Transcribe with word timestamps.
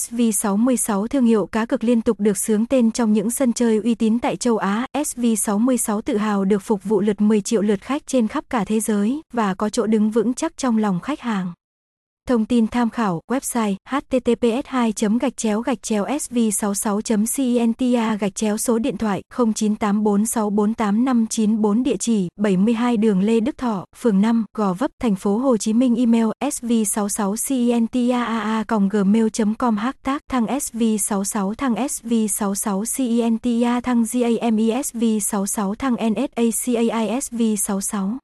SV66 0.00 1.06
thương 1.06 1.24
hiệu 1.24 1.46
cá 1.46 1.66
cực 1.66 1.84
liên 1.84 2.02
tục 2.02 2.20
được 2.20 2.36
sướng 2.36 2.66
tên 2.66 2.90
trong 2.90 3.12
những 3.12 3.30
sân 3.30 3.52
chơi 3.52 3.76
uy 3.76 3.94
tín 3.94 4.18
tại 4.18 4.36
châu 4.36 4.56
Á. 4.56 4.86
SV66 4.96 6.00
tự 6.00 6.16
hào 6.16 6.44
được 6.44 6.62
phục 6.62 6.84
vụ 6.84 7.00
lượt 7.00 7.20
10 7.20 7.40
triệu 7.40 7.62
lượt 7.62 7.80
khách 7.80 8.06
trên 8.06 8.28
khắp 8.28 8.44
cả 8.50 8.64
thế 8.64 8.80
giới 8.80 9.22
và 9.32 9.54
có 9.54 9.68
chỗ 9.68 9.86
đứng 9.86 10.10
vững 10.10 10.34
chắc 10.34 10.56
trong 10.56 10.78
lòng 10.78 11.00
khách 11.00 11.20
hàng. 11.20 11.52
Thông 12.30 12.46
tin 12.46 12.66
tham 12.66 12.90
khảo, 12.90 13.20
website 13.30 13.74
https 13.88 14.62
2 14.66 14.92
gạch 15.20 15.36
chéo 15.36 15.60
gạch 15.60 15.82
chéo 15.82 16.06
sv 16.20 16.38
66 16.52 17.00
centa 17.36 18.16
gạch 18.20 18.34
chéo 18.34 18.56
số 18.56 18.78
điện 18.78 18.96
thoại 18.96 19.22
0984648594 19.34 21.82
địa 21.82 21.96
chỉ 21.96 22.28
72 22.36 22.96
đường 22.96 23.20
Lê 23.20 23.40
Đức 23.40 23.58
Thọ, 23.58 23.84
phường 23.96 24.20
5, 24.20 24.44
Gò 24.56 24.72
Vấp, 24.72 24.90
thành 25.02 25.14
phố 25.14 25.38
Hồ 25.38 25.56
Chí 25.56 25.72
Minh 25.72 25.94
email 25.94 26.26
sv 26.52 26.72
66 26.86 27.34
centaa 27.48 28.64
gmail 28.90 29.26
com 29.58 29.76
hashtag 29.76 30.18
thăng 30.30 30.60
sv 30.60 30.82
66 30.98 31.54
thăng 31.54 31.88
sv 31.88 32.12
66 32.28 32.84
centa 32.96 33.80
thăng 33.80 34.04
gamesv 34.12 35.04
66 35.20 35.74
thăng 35.74 35.94
nsacai 35.94 37.20
sv 37.20 37.40
66 37.56 38.18